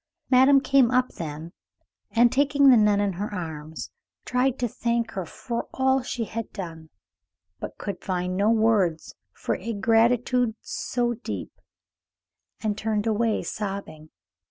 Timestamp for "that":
5.99-6.07